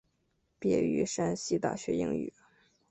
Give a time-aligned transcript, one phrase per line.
[0.57, 2.33] 毕业于山西大学英语。